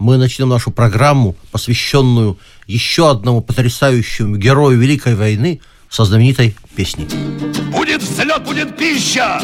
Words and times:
Мы 0.00 0.16
начнем 0.16 0.48
нашу 0.48 0.70
программу, 0.70 1.36
посвященную 1.52 2.38
еще 2.66 3.10
одному 3.10 3.42
потрясающему 3.42 4.36
герою 4.36 4.78
Великой 4.78 5.14
войны 5.14 5.60
со 5.90 6.06
знаменитой 6.06 6.56
песней. 6.80 7.08
Будет 7.70 8.02
взлет, 8.02 8.42
будет 8.42 8.74
пища! 8.76 9.40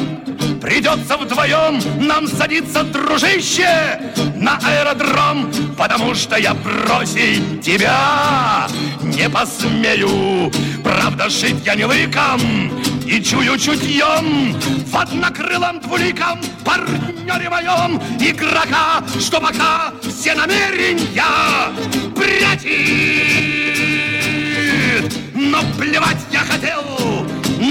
Придется 0.63 1.19
вдвоем 1.19 1.81
нам 2.01 2.27
садиться, 2.27 2.83
дружище, 2.83 4.01
на 4.37 4.57
аэродром, 4.57 5.53
потому 5.77 6.15
что 6.15 6.37
я 6.39 6.55
бросить 6.55 7.61
тебя 7.61 8.67
не 9.03 9.29
посмею. 9.29 10.51
Правда, 10.83 11.29
шить 11.29 11.63
я 11.67 11.75
не 11.75 11.85
лыком 11.85 12.41
и 13.05 13.23
чую 13.23 13.59
чутьем 13.59 14.59
в 14.91 14.97
однокрылом 14.97 15.81
двуликом 15.81 16.41
партнере 16.65 17.51
моем 17.51 18.01
игрока, 18.19 19.05
что 19.21 19.41
пока 19.41 19.93
все 20.01 20.35
намерения 20.35 21.23
прячет. 22.17 23.37
Но 25.35 25.61
плевать 25.77 26.25
я 26.33 26.41
хотел 26.41 27.16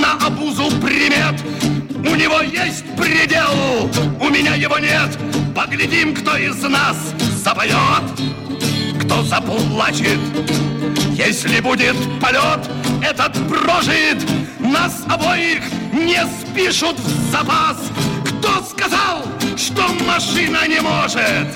на 0.05 0.27
обузу 0.27 0.69
примет. 0.79 1.41
У 1.93 2.15
него 2.15 2.41
есть 2.41 2.85
предел, 2.95 3.89
у 4.21 4.29
меня 4.29 4.53
его 4.55 4.77
нет. 4.77 5.17
Поглядим, 5.55 6.13
кто 6.13 6.37
из 6.37 6.61
нас 6.61 6.97
запоет, 7.43 8.03
кто 9.01 9.23
заплачет. 9.23 10.19
Если 11.13 11.59
будет 11.59 11.95
полет, 12.21 12.69
этот 13.01 13.33
прожит, 13.47 14.19
нас 14.59 15.03
обоих 15.09 15.63
не 15.91 16.21
спишут 16.41 16.99
в 16.99 17.31
запас. 17.31 17.77
Кто 18.25 18.63
сказал, 18.63 19.23
что 19.57 19.87
машина 20.05 20.67
не 20.67 20.81
может 20.81 21.47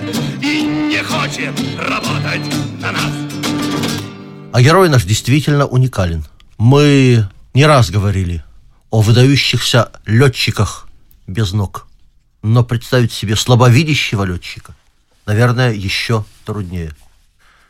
и 0.42 0.61
не 0.64 1.03
хочет 1.03 1.53
работать 1.77 2.81
на 2.81 2.92
нас? 2.94 3.11
А 4.52 4.61
герой 4.61 4.89
наш 4.89 5.03
действительно 5.03 5.67
уникален. 5.67 6.25
Мы 6.58 7.27
не 7.53 7.66
раз 7.66 7.89
говорили 7.89 8.44
о 8.89 9.02
выдающихся 9.02 9.92
летчиках 10.05 10.88
без 11.28 11.52
ног. 11.52 11.88
Но 12.42 12.64
представить 12.64 13.11
себе 13.11 13.36
слабовидящего 13.36 14.23
летчика, 14.23 14.75
наверное, 15.25 15.73
еще 15.73 16.25
труднее. 16.45 16.95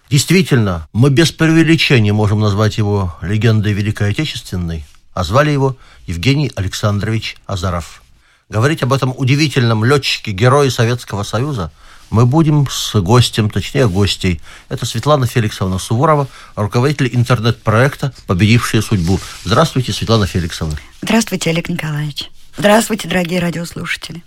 Действительно, 0.09 0.88
мы 0.94 1.09
без 1.09 1.31
преувеличения 1.31 2.13
можем 2.13 2.39
назвать 2.39 2.77
его 2.77 3.16
легендой 3.22 3.73
Великой 3.73 4.11
Отечественной, 4.11 4.85
а 5.13 5.23
звали 5.23 5.52
его 5.52 5.77
Евгений 6.07 6.52
Александрович 6.55 7.38
Азаров. 7.45 8.03
Говорить 8.47 8.83
об 8.83 8.94
этом 8.94 9.13
удивительном 9.16 9.85
летчике, 9.85 10.31
герое 10.31 10.69
Советского 10.69 11.23
Союза– 11.23 11.72
мы 12.09 12.25
будем 12.25 12.67
с 12.69 12.99
гостем, 12.99 13.49
точнее 13.49 13.88
гостей. 13.88 14.41
Это 14.67 14.85
Светлана 14.85 15.27
Феликсовна 15.27 15.79
Суворова, 15.79 16.27
руководитель 16.55 17.09
интернет-проекта 17.13 18.13
«Победившие 18.27 18.81
судьбу». 18.81 19.19
Здравствуйте, 19.43 19.93
Светлана 19.93 20.25
Феликсовна. 20.27 20.77
Здравствуйте, 21.01 21.51
Олег 21.51 21.69
Николаевич. 21.69 22.29
Здравствуйте, 22.57 23.07
дорогие 23.07 23.39
радиослушатели. 23.39 24.23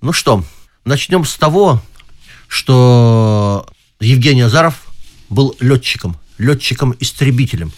Ну 0.00 0.12
что, 0.12 0.44
начнем 0.84 1.24
с 1.24 1.36
того, 1.36 1.82
что 2.48 3.66
Евгений 3.98 4.42
Азаров 4.42 4.86
был 5.28 5.56
летчиком, 5.58 6.16
летчиком-истребителем. 6.38 7.72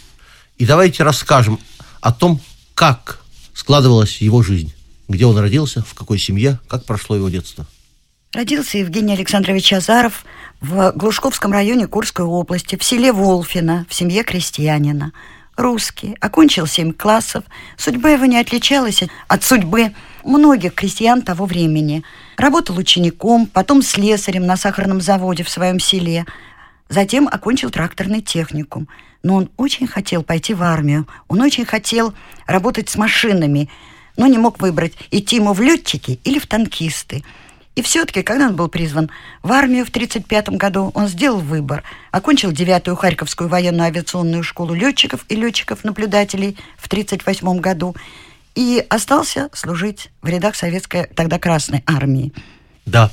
И 0.58 0.66
давайте 0.66 1.04
расскажем 1.04 1.60
о 2.00 2.12
том, 2.12 2.40
как 2.74 3.20
складывалась 3.54 4.18
его 4.18 4.42
жизнь, 4.42 4.74
где 5.08 5.26
он 5.26 5.38
родился, 5.38 5.82
в 5.82 5.94
какой 5.94 6.18
семье, 6.18 6.58
как 6.68 6.84
прошло 6.84 7.16
его 7.16 7.28
детство. 7.28 7.66
Родился 8.34 8.78
Евгений 8.78 9.12
Александрович 9.12 9.72
Азаров 9.72 10.24
в 10.60 10.90
Глушковском 10.96 11.52
районе 11.52 11.86
Курской 11.86 12.24
области, 12.24 12.74
в 12.74 12.82
селе 12.82 13.12
Волфино, 13.12 13.86
в 13.88 13.94
семье 13.94 14.24
крестьянина. 14.24 15.12
Русский, 15.56 16.16
окончил 16.20 16.66
семь 16.66 16.92
классов. 16.92 17.44
Судьба 17.76 18.10
его 18.10 18.24
не 18.24 18.40
отличалась 18.40 19.04
от 19.28 19.44
судьбы 19.44 19.92
многих 20.24 20.74
крестьян 20.74 21.22
того 21.22 21.46
времени. 21.46 22.02
Работал 22.36 22.76
учеником, 22.76 23.46
потом 23.46 23.82
слесарем 23.82 24.46
на 24.46 24.56
сахарном 24.56 25.00
заводе 25.00 25.44
в 25.44 25.48
своем 25.48 25.78
селе. 25.78 26.26
Затем 26.88 27.28
окончил 27.28 27.70
тракторный 27.70 28.20
техникум. 28.20 28.88
Но 29.22 29.36
он 29.36 29.50
очень 29.56 29.86
хотел 29.86 30.24
пойти 30.24 30.54
в 30.54 30.62
армию. 30.64 31.06
Он 31.28 31.40
очень 31.40 31.64
хотел 31.64 32.14
работать 32.48 32.88
с 32.88 32.96
машинами, 32.96 33.70
но 34.16 34.26
не 34.26 34.38
мог 34.38 34.60
выбрать, 34.60 34.94
идти 35.12 35.36
ему 35.36 35.52
в 35.52 35.60
летчики 35.60 36.18
или 36.24 36.40
в 36.40 36.48
танкисты. 36.48 37.22
И 37.74 37.82
все-таки, 37.82 38.22
когда 38.22 38.46
он 38.46 38.56
был 38.56 38.68
призван 38.68 39.10
в 39.42 39.50
армию 39.50 39.84
в 39.84 39.88
1935 39.88 40.50
году, 40.50 40.92
он 40.94 41.08
сделал 41.08 41.40
выбор. 41.40 41.82
Окончил 42.12 42.52
9-ю 42.52 42.94
Харьковскую 42.94 43.48
военную 43.48 43.86
авиационную 43.86 44.44
школу 44.44 44.74
летчиков 44.74 45.24
и 45.28 45.34
летчиков-наблюдателей 45.34 46.56
в 46.78 46.86
1938 46.86 47.60
году 47.60 47.96
и 48.54 48.84
остался 48.88 49.48
служить 49.52 50.10
в 50.22 50.28
рядах 50.28 50.54
советской, 50.54 51.08
тогда 51.16 51.40
Красной 51.40 51.82
армии. 51.86 52.32
Да. 52.86 53.10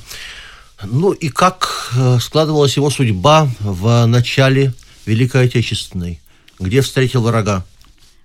Ну 0.84 1.10
и 1.10 1.28
как 1.28 1.90
э, 1.96 2.18
складывалась 2.20 2.76
его 2.76 2.90
судьба 2.90 3.48
в 3.58 4.06
начале 4.06 4.72
Великой 5.06 5.46
Отечественной? 5.46 6.20
Где 6.60 6.82
встретил 6.82 7.22
врага? 7.22 7.64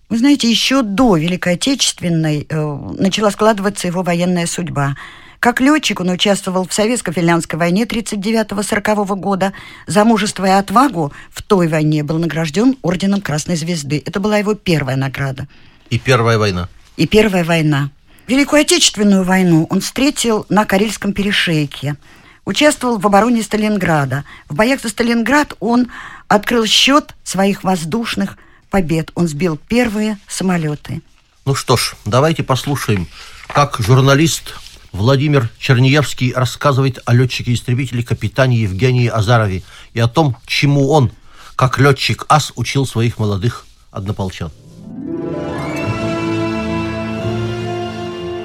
Вы 0.10 0.20
знаете, 0.20 0.50
еще 0.50 0.84
до 0.84 1.18
Великой 1.18 1.54
Отечественной 1.54 2.46
э, 2.48 2.76
начала 3.00 3.32
складываться 3.32 3.88
его 3.88 4.04
военная 4.04 4.46
судьба– 4.46 4.96
как 5.48 5.62
летчик 5.62 6.02
он 6.02 6.10
участвовал 6.10 6.68
в 6.68 6.74
Советско-финляндской 6.74 7.58
войне 7.58 7.86
1939-1940 7.86 9.16
года. 9.16 9.54
За 9.86 10.04
мужество 10.04 10.46
и 10.46 10.50
отвагу 10.50 11.14
в 11.32 11.42
той 11.42 11.70
войне 11.70 12.04
был 12.04 12.18
награжден 12.18 12.76
орденом 12.82 13.22
Красной 13.22 13.56
Звезды. 13.56 14.04
Это 14.06 14.20
была 14.20 14.40
его 14.40 14.56
первая 14.56 14.98
награда. 14.98 15.48
И 15.90 16.00
первая 16.00 16.38
война. 16.38 16.68
И 16.98 17.08
первая 17.08 17.46
война. 17.46 17.92
Великую 18.28 18.64
Отечественную 18.64 19.24
войну 19.24 19.68
он 19.70 19.80
встретил 19.80 20.46
на 20.50 20.66
Карельском 20.66 21.14
перешейке. 21.14 21.96
Участвовал 22.44 23.00
в 23.00 23.08
обороне 23.08 23.42
Сталинграда. 23.42 24.26
В 24.50 24.56
боях 24.56 24.82
за 24.82 24.90
Сталинград 24.90 25.54
он 25.62 25.88
открыл 26.28 26.66
счет 26.66 27.16
своих 27.24 27.64
воздушных 27.64 28.38
побед. 28.70 29.12
Он 29.16 29.30
сбил 29.30 29.58
первые 29.70 30.18
самолеты. 30.28 31.02
Ну 31.46 31.56
что 31.56 31.78
ж, 31.78 31.96
давайте 32.04 32.44
послушаем, 32.44 33.08
как 33.48 33.78
журналист 33.80 34.54
Владимир 34.98 35.50
Черниевский 35.60 36.34
рассказывает 36.34 37.00
о 37.06 37.14
летчике-истребителе 37.14 38.02
капитане 38.02 38.58
Евгении 38.58 39.08
Азарове 39.08 39.62
и 39.94 40.00
о 40.00 40.08
том, 40.08 40.36
чему 40.48 40.90
он, 40.90 41.12
как 41.56 41.78
летчик 41.78 42.26
ас, 42.30 42.52
учил 42.56 42.88
своих 42.88 43.20
молодых 43.20 43.68
однополчан. 43.92 44.50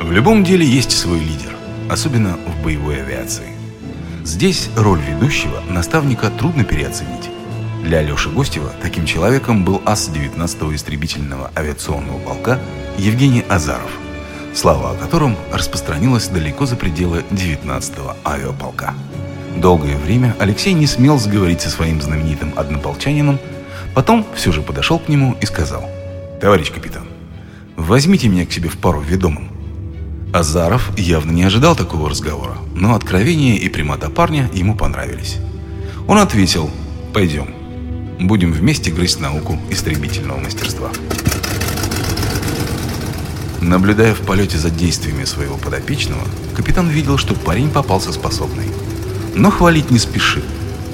В 0.02 0.12
любом 0.12 0.44
деле 0.44 0.66
есть 0.66 0.92
свой 0.92 1.20
лидер, 1.20 1.56
особенно 1.90 2.36
в 2.36 2.62
боевой 2.62 3.00
авиации. 3.02 3.48
Здесь 4.22 4.68
роль 4.76 5.00
ведущего, 5.00 5.62
наставника 5.70 6.28
трудно 6.28 6.64
переоценить. 6.64 7.30
Для 7.82 8.00
Алеши 8.00 8.28
Гостева 8.28 8.74
таким 8.82 9.06
человеком 9.06 9.64
был 9.64 9.80
ас 9.86 10.10
19-го 10.14 10.74
истребительного 10.74 11.50
авиационного 11.56 12.18
полка 12.18 12.60
Евгений 12.98 13.42
Азаров– 13.48 13.90
слава 14.54 14.92
о 14.92 14.94
котором 14.94 15.36
распространилась 15.52 16.28
далеко 16.28 16.66
за 16.66 16.76
пределы 16.76 17.24
19-го 17.30 18.16
авиаполка. 18.24 18.94
Долгое 19.56 19.96
время 19.96 20.34
Алексей 20.38 20.72
не 20.72 20.86
смел 20.86 21.18
заговорить 21.18 21.60
со 21.60 21.70
своим 21.70 22.00
знаменитым 22.00 22.52
однополчанином, 22.56 23.38
потом 23.94 24.26
все 24.34 24.52
же 24.52 24.62
подошел 24.62 24.98
к 24.98 25.08
нему 25.08 25.36
и 25.40 25.46
сказал, 25.46 25.88
«Товарищ 26.40 26.70
капитан, 26.70 27.04
возьмите 27.76 28.28
меня 28.28 28.46
к 28.46 28.52
себе 28.52 28.68
в 28.68 28.78
пару 28.78 29.00
ведомым». 29.00 29.50
Азаров 30.32 30.96
явно 30.98 31.30
не 31.30 31.44
ожидал 31.44 31.76
такого 31.76 32.08
разговора, 32.08 32.56
но 32.74 32.94
откровение 32.94 33.58
и 33.58 33.68
прямота 33.68 34.08
парня 34.08 34.50
ему 34.54 34.74
понравились. 34.74 35.38
Он 36.08 36.18
ответил, 36.18 36.70
«Пойдем, 37.12 37.54
будем 38.18 38.52
вместе 38.52 38.90
грызть 38.90 39.20
науку 39.20 39.58
истребительного 39.70 40.38
мастерства». 40.38 40.90
Наблюдая 43.62 44.12
в 44.12 44.22
полете 44.22 44.58
за 44.58 44.70
действиями 44.70 45.24
своего 45.24 45.56
подопечного, 45.56 46.26
капитан 46.56 46.88
видел, 46.88 47.16
что 47.16 47.34
парень 47.34 47.70
попался 47.70 48.12
способный. 48.12 48.66
Но 49.36 49.52
хвалить 49.52 49.92
не 49.92 50.00
спешил, 50.00 50.42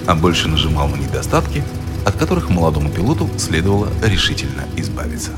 а 0.07 0.15
больше 0.15 0.49
нажимал 0.49 0.87
на 0.87 0.97
недостатки, 0.97 1.65
от 2.05 2.17
которых 2.17 2.51
молодому 2.51 2.91
пилоту 2.91 3.31
следовало 3.39 3.89
решительно 4.05 4.67
избавиться. 4.77 5.31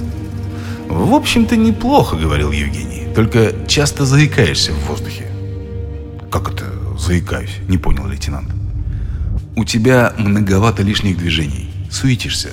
«В 0.88 1.14
общем-то, 1.14 1.54
неплохо»,— 1.54 2.16
говорил 2.20 2.50
Евгений,— 2.50 3.06
«только 3.14 3.54
часто 3.68 4.04
заикаешься 4.04 4.72
в 4.72 4.88
воздухе». 4.88 5.30
«Как 6.32 6.50
это 6.50 6.64
заикаюсь?»— 6.98 7.58
не 7.68 7.78
понял 7.78 8.08
лейтенант. 8.08 8.50
«У 9.54 9.64
тебя 9.64 10.12
многовато 10.18 10.82
лишних 10.82 11.16
движений. 11.16 11.70
Суетишься. 11.92 12.50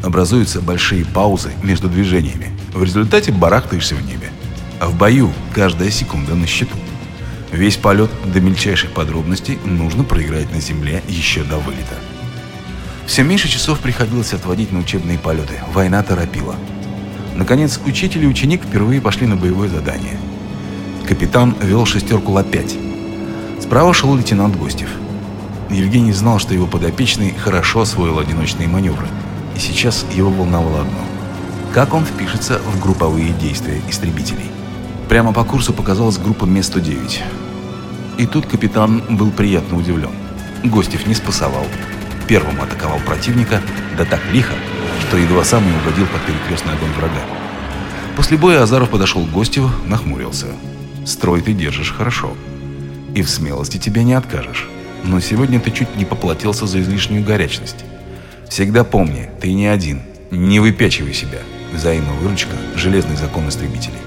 Образуются 0.00 0.60
большие 0.60 1.04
паузы 1.04 1.50
между 1.64 1.88
движениями. 1.88 2.52
В 2.72 2.82
результате 2.82 3.32
барахтаешься 3.32 3.94
в 3.94 4.06
небе. 4.06 4.30
А 4.80 4.88
в 4.88 4.96
бою 4.96 5.32
каждая 5.52 5.90
секунда 5.90 6.34
на 6.34 6.46
счету. 6.46 6.76
Весь 7.52 7.76
полет 7.76 8.10
до 8.24 8.40
мельчайших 8.40 8.92
подробностей 8.92 9.58
нужно 9.64 10.04
проиграть 10.04 10.50
на 10.52 10.60
земле 10.60 11.02
еще 11.06 11.44
до 11.44 11.58
вылета. 11.58 11.96
Все 13.06 13.22
меньше 13.24 13.48
часов 13.48 13.80
приходилось 13.80 14.32
отводить 14.32 14.72
на 14.72 14.78
учебные 14.78 15.18
полеты. 15.18 15.60
Война 15.72 16.02
торопила. 16.02 16.56
Наконец, 17.36 17.78
учитель 17.84 18.24
и 18.24 18.26
ученик 18.26 18.62
впервые 18.62 19.00
пошли 19.00 19.26
на 19.26 19.36
боевое 19.36 19.68
задание. 19.68 20.18
Капитан 21.06 21.54
вел 21.60 21.84
шестерку 21.84 22.32
Ла-5. 22.32 23.60
Справа 23.62 23.92
шел 23.92 24.14
лейтенант 24.16 24.56
Гостев. 24.56 24.88
Евгений 25.70 26.12
знал, 26.12 26.38
что 26.38 26.54
его 26.54 26.66
подопечный 26.66 27.34
хорошо 27.34 27.82
освоил 27.82 28.18
одиночные 28.18 28.68
маневры. 28.68 29.06
И 29.56 29.58
сейчас 29.58 30.06
его 30.14 30.30
волновало 30.30 30.80
одно. 30.80 31.11
Как 31.72 31.94
он 31.94 32.04
впишется 32.04 32.58
в 32.58 32.82
групповые 32.82 33.32
действия 33.32 33.80
истребителей? 33.88 34.50
Прямо 35.08 35.32
по 35.32 35.42
курсу 35.42 35.72
показалась 35.72 36.18
группа 36.18 36.44
Ме-109. 36.44 37.22
И 38.18 38.26
тут 38.26 38.44
капитан 38.44 39.02
был 39.08 39.30
приятно 39.30 39.78
удивлен. 39.78 40.10
Гостев 40.64 41.06
не 41.06 41.14
спасовал. 41.14 41.64
Первым 42.28 42.60
атаковал 42.60 42.98
противника, 42.98 43.62
да 43.96 44.04
так 44.04 44.20
лихо, 44.32 44.52
что 45.00 45.16
едва 45.16 45.44
сам 45.44 45.64
не 45.64 45.74
угодил 45.74 46.04
под 46.08 46.20
перекрестный 46.26 46.74
огонь 46.74 46.92
врага. 46.92 47.22
После 48.18 48.36
боя 48.36 48.62
Азаров 48.62 48.90
подошел 48.90 49.24
к 49.24 49.30
Гостеву, 49.30 49.70
нахмурился. 49.86 50.48
«Строй 51.06 51.40
ты 51.40 51.54
держишь 51.54 51.94
хорошо. 51.94 52.36
И 53.14 53.22
в 53.22 53.30
смелости 53.30 53.78
тебе 53.78 54.04
не 54.04 54.12
откажешь. 54.12 54.68
Но 55.04 55.20
сегодня 55.20 55.58
ты 55.58 55.70
чуть 55.70 55.96
не 55.96 56.04
поплатился 56.04 56.66
за 56.66 56.82
излишнюю 56.82 57.24
горячность. 57.24 57.86
Всегда 58.46 58.84
помни, 58.84 59.30
ты 59.40 59.54
не 59.54 59.68
один. 59.68 60.02
Не 60.30 60.60
выпячивай 60.60 61.14
себя. 61.14 61.38
Взаимовыручка– 61.72 62.54
железный 62.76 63.16
закон 63.16 63.48
истребителей. 63.48 63.98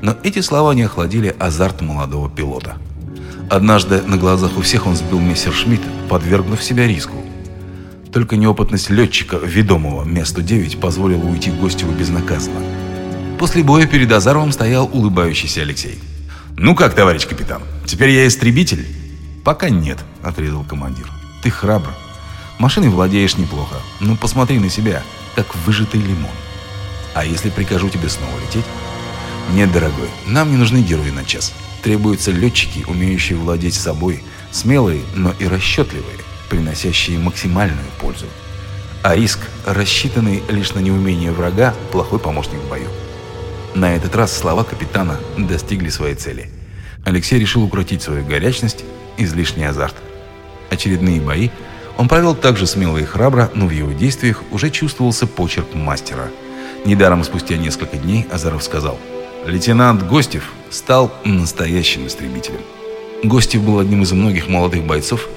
Но 0.00 0.16
эти 0.22 0.40
слова 0.40 0.74
не 0.74 0.82
охладили 0.82 1.34
азарт 1.38 1.80
молодого 1.80 2.30
пилота. 2.30 2.76
Однажды 3.50 4.02
на 4.02 4.16
глазах 4.16 4.56
у 4.56 4.62
всех 4.62 4.86
он 4.86 4.94
сбил 4.94 5.18
мессершмитт, 5.18 5.82
подвергнув 6.08 6.62
себя 6.62 6.86
риску. 6.86 7.16
Только 8.12 8.36
неопытность 8.36 8.90
летчика, 8.90 9.36
ведомого 9.36 10.04
Ме-109, 10.04 10.78
позволила 10.78 11.24
уйти 11.24 11.50
гостю 11.50 11.86
безнаказанно. 11.86 12.60
После 13.38 13.62
боя 13.62 13.86
перед 13.86 14.10
Азаровым 14.12 14.52
стоял 14.52 14.88
улыбающийся 14.92 15.62
Алексей. 15.62 15.98
«Ну 16.56 16.74
как, 16.74 16.94
товарищ 16.94 17.26
капитан, 17.26 17.62
теперь 17.86 18.10
я 18.10 18.26
истребитель?» 18.26 18.86
«Пока 19.44 19.70
нет»,— 19.70 19.98
отрезал 20.22 20.64
командир. 20.64 21.06
«Ты 21.42 21.50
храбр. 21.50 21.90
Машиной 22.58 22.88
владеешь 22.88 23.36
неплохо, 23.36 23.76
но 24.00 24.16
посмотри 24.16 24.58
на 24.58 24.68
себя, 24.68 25.02
как 25.36 25.54
выжатый 25.64 26.00
лимон. 26.00 26.30
А 27.18 27.24
если 27.24 27.50
прикажу 27.50 27.88
тебе 27.88 28.08
снова 28.08 28.30
лететь?» 28.46 28.64
Нет, 29.52 29.72
дорогой, 29.72 30.08
нам 30.24 30.52
не 30.52 30.56
нужны 30.56 30.78
герои 30.78 31.10
на 31.10 31.24
час. 31.24 31.52
Требуются 31.82 32.30
летчики, 32.30 32.84
умеющие 32.86 33.36
владеть 33.36 33.74
собой, 33.74 34.22
смелые, 34.52 35.02
но 35.16 35.34
и 35.40 35.48
расчетливые, 35.48 36.18
приносящие 36.48 37.18
максимальную 37.18 37.88
пользу. 38.00 38.26
А 39.02 39.16
риск, 39.16 39.40
рассчитанный 39.66 40.44
лишь 40.48 40.74
на 40.74 40.78
неумение 40.78 41.32
врага, 41.32 41.74
плохой 41.90 42.20
помощник 42.20 42.60
в 42.60 42.68
бою. 42.68 42.88
На 43.74 43.96
этот 43.96 44.14
раз 44.14 44.32
слова 44.32 44.62
капитана 44.62 45.18
достигли 45.36 45.88
своей 45.88 46.14
цели. 46.14 46.48
Алексей 47.04 47.40
решил 47.40 47.64
укротить 47.64 48.00
свою 48.00 48.24
горячность, 48.24 48.84
излишний 49.16 49.64
азарт. 49.64 49.96
Очередные 50.70 51.20
бои 51.20 51.50
он 51.96 52.06
провел 52.06 52.36
так 52.36 52.56
же 52.56 52.68
смело 52.68 52.96
и 52.96 53.04
храбро, 53.04 53.50
но 53.54 53.66
в 53.66 53.72
его 53.72 53.90
действиях 53.90 54.44
уже 54.52 54.70
чувствовался 54.70 55.26
почерк 55.26 55.74
мастера. 55.74 56.30
Недаром 56.84 57.24
спустя 57.24 57.56
несколько 57.56 57.96
дней 57.96 58.26
Азаров 58.30 58.62
сказал– 58.62 58.98
Лейтенант 59.48 60.02
Гостев 60.02 60.52
стал 60.68 61.10
настоящим 61.24 62.06
истребителем. 62.06 62.60
Гостев 63.22 63.62
был 63.62 63.78
одним 63.78 64.02
из 64.02 64.12
многих 64.12 64.48
молодых 64.48 64.84
бойцов, 64.84 65.28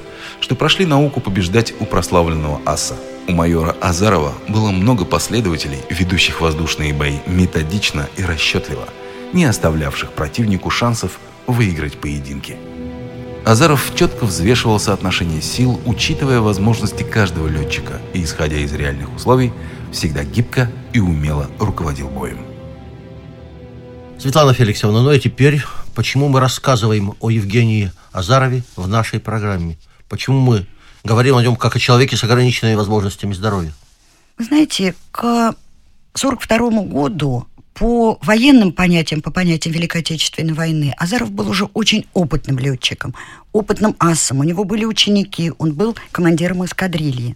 что 0.41 0.55
прошли 0.55 0.85
науку 0.85 1.21
побеждать 1.21 1.73
у 1.79 1.85
прославленного 1.85 2.59
аса. 2.65 2.95
У 3.27 3.31
майора 3.31 3.75
Азарова 3.79 4.33
было 4.49 4.71
много 4.71 5.05
последователей, 5.05 5.79
ведущих 5.89 6.41
воздушные 6.41 6.93
бои 6.93 7.19
методично 7.25 8.09
и 8.17 8.23
расчетливо, 8.23 8.85
не 9.33 9.45
оставлявших 9.45 10.11
противнику 10.11 10.69
шансов 10.69 11.19
выиграть 11.47 11.97
поединки. 11.97 12.57
Азаров 13.45 13.93
четко 13.95 14.25
взвешивал 14.25 14.79
соотношение 14.79 15.41
сил, 15.41 15.81
учитывая 15.85 16.41
возможности 16.41 17.01
каждого 17.01 17.47
летчика 17.47 17.99
и, 18.13 18.23
исходя 18.23 18.57
из 18.57 18.71
реальных 18.71 19.13
условий, 19.15 19.51
всегда 19.91 20.23
гибко 20.23 20.71
и 20.93 20.99
умело 20.99 21.49
руководил 21.57 22.07
боем. 22.09 22.45
Светлана 24.19 24.53
Феликсовна, 24.53 25.01
ну 25.01 25.11
и 25.11 25.19
теперь, 25.19 25.63
почему 25.95 26.29
мы 26.29 26.39
рассказываем 26.39 27.15
о 27.19 27.31
Евгении 27.31 27.91
Азарове 28.11 28.61
в 28.75 28.87
нашей 28.87 29.19
программе? 29.19 29.77
Почему 30.07 30.39
мы 30.39 30.67
говорим 31.03 31.35
о 31.35 31.41
нем 31.41 31.55
как 31.55 31.75
о 31.75 31.79
человеке 31.79 32.15
с 32.17 32.23
ограниченными 32.23 32.75
возможностями 32.75 33.33
здоровья? 33.33 33.73
Вы 34.37 34.45
знаете, 34.45 34.93
к 35.09 35.55
1942 36.13 36.83
году 36.83 37.47
по 37.73 38.19
военным 38.21 38.73
понятиям, 38.73 39.21
по 39.21 39.31
понятиям 39.31 39.73
Великой 39.73 40.01
Отечественной 40.01 40.53
войны, 40.53 40.93
Азаров 40.97 41.31
был 41.31 41.49
уже 41.49 41.65
очень 41.73 42.05
опытным 42.13 42.59
летчиком, 42.59 43.15
опытным 43.53 43.95
асом. 43.99 44.39
У 44.39 44.43
него 44.43 44.63
были 44.63 44.85
ученики, 44.85 45.51
он 45.57 45.73
был 45.73 45.95
командиром 46.11 46.63
эскадрильи. 46.65 47.35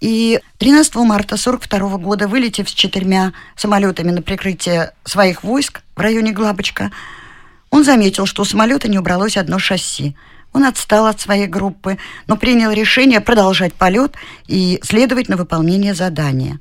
И 0.00 0.40
13 0.58 0.96
марта 0.96 1.36
1942 1.36 1.98
года, 1.98 2.26
вылетев 2.26 2.68
с 2.68 2.72
четырьмя 2.72 3.32
самолетами 3.54 4.10
на 4.10 4.20
прикрытие 4.20 4.94
своих 5.04 5.44
войск 5.44 5.82
в 5.94 6.00
районе 6.00 6.32
Глабочка, 6.32 6.90
он 7.70 7.84
заметил, 7.84 8.26
что 8.26 8.42
у 8.42 8.44
самолета 8.44 8.88
не 8.88 8.98
убралось 8.98 9.36
одно 9.36 9.58
шасси. 9.58 10.16
Он 10.52 10.64
отстал 10.64 11.06
от 11.06 11.20
своей 11.20 11.46
группы, 11.46 11.98
но 12.26 12.36
принял 12.36 12.70
решение 12.70 13.20
продолжать 13.20 13.74
полет 13.74 14.14
и 14.46 14.80
следовать 14.82 15.28
на 15.28 15.36
выполнение 15.36 15.94
задания. 15.94 16.58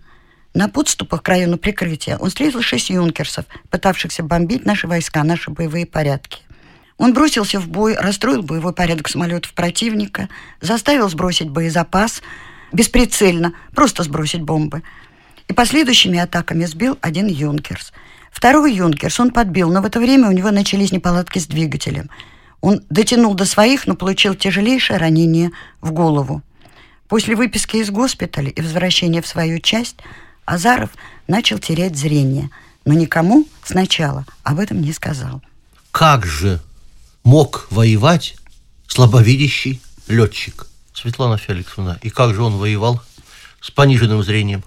На 0.53 0.67
подступах 0.67 1.23
к 1.23 1.29
району 1.29 1.57
прикрытия 1.57 2.17
он 2.17 2.29
встретил 2.29 2.61
шесть 2.61 2.89
юнкерсов, 2.89 3.45
пытавшихся 3.69 4.23
бомбить 4.23 4.65
наши 4.65 4.87
войска, 4.87 5.23
наши 5.23 5.49
боевые 5.49 5.85
порядки. 5.85 6.39
Он 6.97 7.13
бросился 7.13 7.59
в 7.59 7.67
бой, 7.67 7.95
расстроил 7.95 8.43
боевой 8.43 8.73
порядок 8.73 9.09
самолетов 9.09 9.53
противника, 9.53 10.29
заставил 10.59 11.09
сбросить 11.09 11.49
боезапас– 11.49 12.21
бесприцельно, 12.71 13.53
просто 13.73 14.03
сбросить 14.03 14.41
бомбы. 14.41 14.83
И 15.47 15.53
последующими 15.53 16.19
атаками 16.19 16.65
сбил 16.65 16.97
один 17.01 17.27
«Юнкерс». 17.27 17.91
Второй 18.31 18.73
«Юнкерс» 18.73 19.19
он 19.19 19.31
подбил, 19.31 19.71
но 19.71 19.81
в 19.81 19.85
это 19.85 19.99
время 19.99 20.29
у 20.29 20.31
него 20.31 20.51
начались 20.51 20.91
неполадки 20.91 21.39
с 21.39 21.47
двигателем. 21.47 22.09
Он 22.61 22.81
дотянул 22.89 23.33
до 23.33 23.45
своих, 23.45 23.87
но 23.87 23.95
получил 23.95 24.35
тяжелейшее 24.35 24.97
ранение 24.97 25.51
в 25.81 25.91
голову. 25.91 26.41
После 27.09 27.35
выписки 27.35 27.77
из 27.77 27.89
госпиталя 27.89 28.49
и 28.49 28.61
возвращения 28.61 29.21
в 29.21 29.27
свою 29.27 29.59
часть 29.59 29.97
Азаров 30.45 30.89
начал 31.27 31.59
терять 31.59 31.95
зрение, 31.95 32.49
но 32.85 32.93
никому 32.93 33.47
сначала 33.63 34.25
об 34.43 34.59
этом 34.59 34.81
не 34.81 34.93
сказал. 34.93 35.41
Как 35.91 36.25
же 36.25 36.59
мог 37.23 37.67
воевать 37.69 38.35
слабовидящий 38.87 39.81
летчик? 40.07 40.67
Светлана 40.93 41.37
Феликсовна, 41.37 41.99
и 42.01 42.09
как 42.09 42.35
же 42.35 42.43
он 42.43 42.57
воевал 42.57 43.01
с 43.61 43.71
пониженным 43.71 44.23
зрением? 44.23 44.63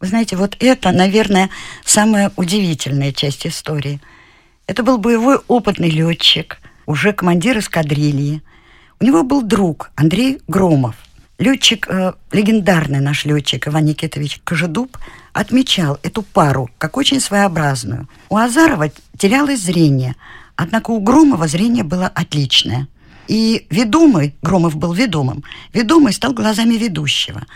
Вы 0.00 0.06
знаете, 0.08 0.36
вот 0.36 0.56
это, 0.60 0.92
наверное, 0.92 1.50
самая 1.84 2.30
удивительная 2.36 3.12
часть 3.12 3.46
истории. 3.46 4.00
Это 4.66 4.82
был 4.82 4.98
боевой 4.98 5.38
опытный 5.48 5.90
летчик, 5.90 6.58
уже 6.86 7.12
командир 7.12 7.58
эскадрильи. 7.58 8.42
У 9.00 9.04
него 9.04 9.22
был 9.22 9.42
друг 9.42 9.90
Андрей 9.94 10.40
Громов. 10.46 10.94
Летчик, 11.38 11.88
э, 11.88 12.12
легендарный 12.30 13.00
наш 13.00 13.24
летчик 13.24 13.66
Иван 13.66 13.86
Никитович 13.86 14.40
Кожедуб, 14.44 14.96
отмечал 15.32 15.98
эту 16.04 16.22
пару 16.22 16.70
как 16.78 16.96
очень 16.96 17.20
своеобразную. 17.20 18.08
У 18.28 18.36
Азарова 18.36 18.90
терялось 19.18 19.60
зрение, 19.60 20.14
однако 20.54 20.92
у 20.92 21.00
Громова 21.00 21.48
зрение 21.48 21.82
было 21.82 22.06
отличное. 22.06 22.86
И 23.26 23.66
ведомый, 23.70 24.36
Громов 24.42 24.76
был 24.76 24.92
ведомым, 24.92 25.42
ведомый 25.72 26.12
стал 26.12 26.34
глазами 26.34 26.74
ведущего. 26.74 27.46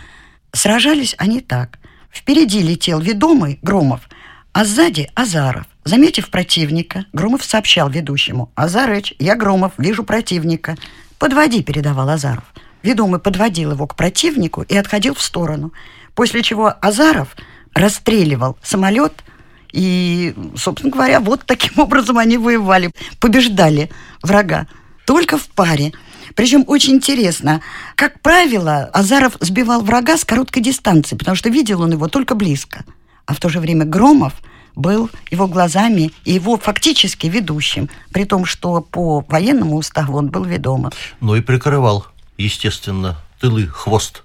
Сражались 0.51 1.15
они 1.17 1.39
так. 1.39 1.79
Впереди 2.11 2.61
летел 2.61 2.99
ведомый 2.99 3.59
Громов, 3.61 4.09
а 4.51 4.65
сзади 4.65 5.09
Азаров. 5.13 5.67
Заметив 5.85 6.29
противника, 6.29 7.05
Громов 7.13 7.45
сообщал 7.45 7.89
ведущему. 7.89 8.51
«Азарыч, 8.55 9.13
я 9.19 9.35
Громов, 9.35 9.73
вижу 9.77 10.03
противника». 10.03 10.75
«Подводи»,— 11.17 11.63
передавал 11.63 12.09
Азаров. 12.09 12.43
Ведомый 12.83 13.19
подводил 13.19 13.71
его 13.71 13.87
к 13.87 13.95
противнику 13.95 14.61
и 14.61 14.75
отходил 14.75 15.13
в 15.13 15.21
сторону. 15.21 15.73
После 16.15 16.41
чего 16.41 16.73
Азаров 16.81 17.35
расстреливал 17.73 18.57
самолет, 18.63 19.23
и, 19.71 20.33
собственно 20.55 20.91
говоря, 20.91 21.19
вот 21.19 21.41
таким 21.45 21.77
образом 21.79 22.17
они 22.17 22.37
воевали, 22.37 22.91
побеждали 23.19 23.89
врага. 24.21 24.67
Только 25.05 25.37
в 25.37 25.47
паре. 25.47 25.93
Причем 26.35 26.63
очень 26.67 26.95
интересно, 26.95 27.61
как 27.95 28.21
правило, 28.21 28.89
Азаров 28.93 29.35
сбивал 29.39 29.81
врага 29.81 30.17
с 30.17 30.23
короткой 30.23 30.63
дистанции, 30.63 31.15
потому 31.15 31.35
что 31.35 31.49
видел 31.49 31.81
он 31.81 31.91
его 31.91 32.07
только 32.07 32.35
близко. 32.35 32.85
А 33.25 33.33
в 33.33 33.39
то 33.39 33.49
же 33.49 33.59
время 33.59 33.85
Громов 33.85 34.33
был 34.75 35.09
его 35.31 35.47
глазами 35.47 36.11
и 36.25 36.33
его 36.33 36.57
фактически 36.57 37.27
ведущим, 37.27 37.89
при 38.11 38.25
том, 38.25 38.45
что 38.45 38.81
по 38.81 39.25
военному 39.27 39.75
уставу 39.75 40.17
он 40.17 40.29
был 40.29 40.45
ведомым. 40.45 40.91
Ну 41.19 41.35
и 41.35 41.41
прикрывал, 41.41 42.05
естественно, 42.43 43.17
тылы, 43.39 43.67
хвост 43.67 44.23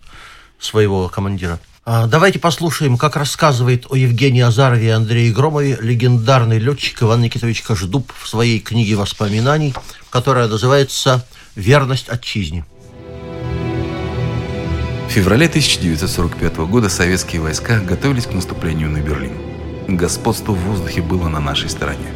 своего 0.58 1.08
командира. 1.08 1.58
А, 1.86 2.06
давайте 2.06 2.38
послушаем, 2.38 2.96
как 2.96 3.16
рассказывает 3.16 3.86
о 3.90 3.96
Евгении 3.96 4.40
Азарове 4.40 4.86
и 4.86 4.90
Андрее 4.90 5.32
Громове 5.32 5.76
легендарный 5.80 6.58
летчик 6.58 7.02
Иван 7.02 7.20
Никитович 7.20 7.60
Кожедуб 7.62 8.10
в 8.18 8.26
своей 8.26 8.58
книге 8.60 8.94
воспоминаний, 8.96 9.74
которая 10.08 10.48
называется 10.48 11.26
«Верность 11.56 12.08
отчизне». 12.08 12.64
В 15.06 15.10
феврале 15.10 15.46
1945 15.46 16.56
года 16.56 16.88
советские 16.88 17.42
войска 17.42 17.78
готовились 17.80 18.24
к 18.24 18.32
наступлению 18.32 18.88
на 18.88 18.98
Берлин. 18.98 19.36
Господство 19.86 20.52
в 20.52 20.58
воздухе 20.58 21.02
было 21.02 21.28
на 21.28 21.40
нашей 21.40 21.68
стороне. 21.68 22.08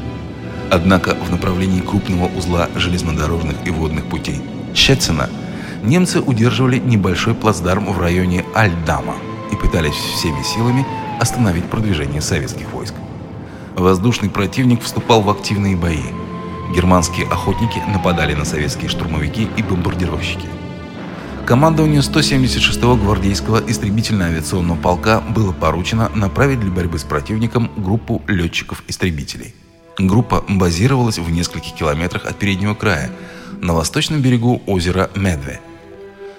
Однако 0.70 1.14
в 1.14 1.30
направлении 1.30 1.80
крупного 1.80 2.26
узла 2.28 2.68
железнодорожных 2.74 3.56
и 3.66 3.70
водных 3.70 4.08
путей 4.08 4.40
Щецина 4.74 5.28
немцы 5.82 6.20
удерживали 6.20 6.78
небольшой 6.78 7.34
плацдарм 7.34 7.92
в 7.92 8.00
районе 8.00 8.44
Альдама 8.54 9.14
и 9.52 9.56
пытались 9.56 9.94
всеми 9.94 10.42
силами 10.42 10.86
остановить 11.20 11.64
продвижение 11.64 12.20
советских 12.20 12.72
войск. 12.72 12.94
Воздушный 13.76 14.30
противник 14.30 14.82
вступал 14.82 15.22
в 15.22 15.30
активные 15.30 15.76
бои. 15.76 16.02
Германские 16.74 17.26
охотники 17.26 17.82
нападали 17.92 18.34
на 18.34 18.44
советские 18.44 18.88
штурмовики 18.88 19.48
и 19.56 19.62
бомбардировщики. 19.62 20.46
Командованию 21.46 22.02
176-го 22.02 22.96
гвардейского 22.96 23.62
истребительно-авиационного 23.66 24.76
полка 24.76 25.20
было 25.20 25.52
поручено 25.52 26.10
направить 26.14 26.60
для 26.60 26.70
борьбы 26.70 26.98
с 26.98 27.04
противником 27.04 27.70
группу 27.74 28.20
летчиков-истребителей. 28.26 29.54
Группа 29.98 30.44
базировалась 30.46 31.18
в 31.18 31.30
нескольких 31.30 31.74
километрах 31.74 32.26
от 32.26 32.36
переднего 32.36 32.74
края, 32.74 33.10
на 33.60 33.74
восточном 33.74 34.20
берегу 34.20 34.62
озера 34.66 35.10
Медве. 35.14 35.60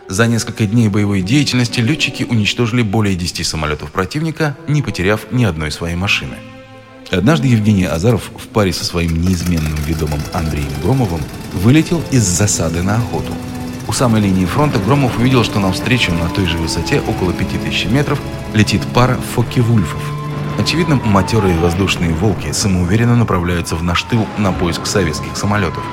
За 0.07 0.27
несколько 0.27 0.65
дней 0.65 0.89
боевой 0.89 1.21
деятельности 1.21 1.79
летчики 1.79 2.23
уничтожили 2.23 2.81
более 2.81 3.15
10 3.15 3.45
самолетов 3.45 3.91
противника, 3.91 4.57
не 4.67 4.81
потеряв 4.81 5.31
ни 5.31 5.43
одной 5.43 5.71
своей 5.71 5.95
машины. 5.95 6.35
Однажды 7.11 7.47
Евгений 7.47 7.85
Азаров 7.85 8.31
в 8.37 8.47
паре 8.47 8.73
со 8.73 8.85
своим 8.85 9.21
неизменным 9.21 9.75
ведомым 9.87 10.19
Андреем 10.33 10.71
Громовым 10.83 11.21
вылетел 11.53 12.01
из 12.11 12.23
засады 12.23 12.83
на 12.83 12.95
охоту– 12.95 13.33
у 13.89 13.91
самой 13.91 14.21
линии 14.21 14.45
фронта 14.45 14.77
Громов 14.77 15.17
увидел, 15.17 15.43
что 15.43 15.59
навстречу 15.59 16.13
на 16.13 16.29
той 16.29 16.45
же 16.45 16.59
высоте, 16.59 17.01
около 17.07 17.33
5000 17.33 17.85
метров, 17.85 18.21
летит 18.53 18.83
пара 18.93 19.17
фокке-вульфов. 19.33 19.99
Очевидно, 20.59 20.97
матерые 20.97 21.57
воздушные 21.57 22.13
волки 22.13 22.51
самоуверенно 22.51 23.15
направляются 23.15 23.75
в 23.75 23.81
наш 23.81 24.03
тыл 24.03 24.27
на 24.37 24.51
поиск 24.51 24.85
советских 24.85 25.35
самолетов. 25.35 25.83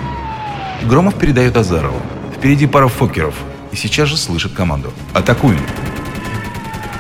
Громов 0.87 1.17
передает 1.17 1.57
Азарову. 1.57 2.01
Впереди 2.37 2.67
пара 2.67 2.89
фокеров. 2.89 3.35
И 3.73 3.77
сейчас 3.77 4.09
же 4.09 4.17
слышит 4.17 4.53
команду. 4.53 4.93
«Атакуем!» 5.13 5.61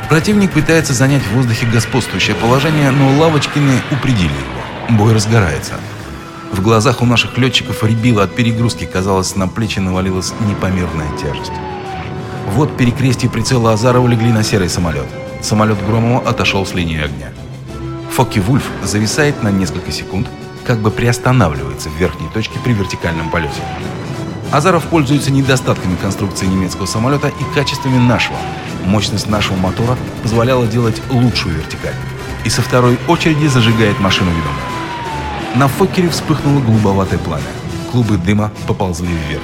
Противник 0.08 0.52
пытается 0.52 0.92
занять 0.92 1.22
в 1.22 1.34
воздухе 1.34 1.66
господствующее 1.66 2.36
положение, 2.36 2.90
но 2.90 3.16
Лавочкины 3.18 3.80
упредили 3.90 4.24
его. 4.28 4.98
Бой 4.98 5.14
разгорается. 5.14 5.74
В 6.52 6.62
глазах 6.62 7.02
у 7.02 7.06
наших 7.06 7.38
летчиков 7.38 7.82
рябило 7.82 8.22
от 8.22 8.34
перегрузки, 8.34 8.84
казалось, 8.84 9.34
на 9.36 9.48
плечи 9.48 9.78
навалилась 9.78 10.32
непомерная 10.48 11.08
тяжесть. 11.20 11.52
Вот 12.54 12.76
перекрестие 12.76 13.30
прицела 13.30 13.72
Азарова 13.72 14.06
легли 14.06 14.32
на 14.32 14.42
серый 14.42 14.68
самолет. 14.68 15.06
Самолет 15.42 15.84
Громова 15.86 16.28
отошел 16.28 16.64
с 16.64 16.74
линии 16.74 17.02
огня. 17.02 17.32
Фокки 18.12 18.38
Вульф 18.38 18.64
зависает 18.84 19.42
на 19.42 19.50
несколько 19.50 19.92
секунд, 19.92 20.28
как 20.66 20.78
бы 20.80 20.90
приостанавливается 20.90 21.88
в 21.88 21.96
верхней 21.96 22.28
точке 22.28 22.58
при 22.58 22.72
вертикальном 22.72 23.30
полете. 23.30 23.62
Азаров 24.52 24.84
пользуется 24.84 25.30
недостатками 25.30 25.96
конструкции 25.96 26.46
немецкого 26.46 26.86
самолета 26.86 27.28
и 27.28 27.54
качествами 27.54 27.98
нашего. 27.98 28.36
Мощность 28.84 29.28
нашего 29.28 29.56
мотора 29.56 29.96
позволяла 30.22 30.66
делать 30.66 31.00
лучшую 31.10 31.56
вертикаль. 31.56 31.94
И 32.44 32.50
со 32.50 32.62
второй 32.62 32.98
очереди 33.08 33.46
зажигает 33.46 33.98
машину 34.00 34.30
ведомую. 34.30 34.76
На 35.56 35.68
Фоккере 35.68 36.08
вспыхнуло 36.08 36.60
голубоватое 36.60 37.18
пламя. 37.18 37.42
Клубы 37.90 38.18
дыма 38.18 38.52
поползли 38.66 39.08
вверх. 39.08 39.42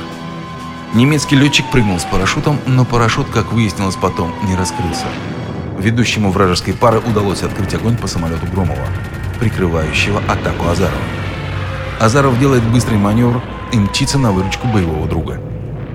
Немецкий 0.94 1.36
летчик 1.36 1.64
прыгнул 1.70 1.98
с 1.98 2.04
парашютом, 2.04 2.58
но 2.66 2.84
парашют, 2.84 3.28
как 3.30 3.52
выяснилось 3.52 3.96
потом, 3.96 4.32
не 4.44 4.54
раскрылся. 4.54 5.06
Ведущему 5.78 6.30
вражеской 6.30 6.74
пары 6.74 6.98
удалось 6.98 7.42
открыть 7.42 7.74
огонь 7.74 7.96
по 7.96 8.06
самолету 8.06 8.46
Громова, 8.46 8.86
прикрывающего 9.42 10.22
атаку 10.28 10.68
Азарова. 10.68 11.02
Азаров 11.98 12.38
делает 12.38 12.62
быстрый 12.62 12.96
маневр 12.96 13.42
и 13.72 13.76
мчится 13.76 14.16
на 14.16 14.30
выручку 14.30 14.68
боевого 14.68 15.08
друга. 15.08 15.40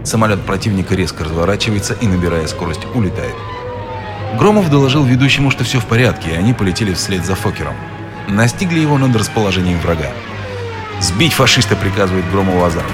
Самолет 0.03 0.41
противника 0.41 0.95
резко 0.95 1.23
разворачивается 1.23 1.93
и, 1.93 2.07
набирая 2.07 2.45
скорость, 2.47 2.85
улетает. 2.93 3.35
Громов 4.37 4.69
доложил 4.69 5.05
ведущему, 5.05 5.49
что 5.49 5.63
все 5.63 5.79
в 5.79 5.85
порядке, 5.85 6.31
и 6.31 6.35
они 6.35 6.53
полетели 6.53 6.93
вслед 6.93 7.25
за 7.25 7.35
Фокером 7.35 7.75
настигли 8.27 8.81
его 8.81 8.97
над 8.97 9.15
расположением 9.15 9.79
врага. 9.79 10.09
«Сбить 10.99 11.31
фашиста!»— 11.31 11.75
приказывает 11.77 12.29
Громову 12.29 12.65
Азаров. 12.65 12.91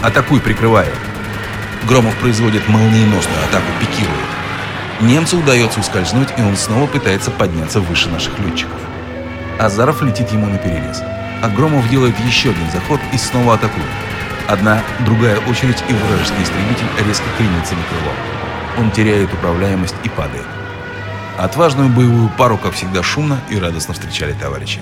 «Атакуй, 0.00 0.40
прикрывая!» 0.40 0.92
Громов 1.88 2.14
производит 2.18 2.68
молниеносную 2.68 3.44
атаку, 3.48 3.66
пикирует. 3.80 4.28
Немцу 5.00 5.38
удается 5.38 5.80
ускользнуть, 5.80 6.28
и 6.38 6.42
он 6.42 6.56
снова 6.56 6.86
пытается 6.86 7.32
подняться 7.32 7.80
выше 7.80 8.08
наших 8.08 8.38
летчиков. 8.38 8.78
Азаров 9.58 10.02
летит 10.02 10.30
ему 10.30 10.46
на 10.46 10.58
перерез. 10.58 11.02
А 11.42 11.48
Громов 11.48 11.88
делает 11.90 12.18
еще 12.20 12.50
один 12.50 12.70
заход 12.70 13.00
и 13.12 13.18
снова 13.18 13.54
атакует. 13.54 13.86
Одна, 14.48 14.82
другая 15.04 15.38
очередь, 15.40 15.82
и 15.88 15.92
вражеский 15.92 16.42
истребитель 16.42 17.06
резко 17.06 17.24
кренится 17.36 17.74
на 17.74 17.82
крыло. 17.82 18.14
Он 18.78 18.90
теряет 18.92 19.32
управляемость 19.32 19.96
и 20.04 20.08
падает. 20.08 20.46
Отважную 21.36 21.88
боевую 21.88 22.30
пару, 22.38 22.56
как 22.56 22.74
всегда, 22.74 23.02
шумно 23.02 23.40
и 23.50 23.58
радостно 23.58 23.94
встречали 23.94 24.32
товарищи. 24.32 24.80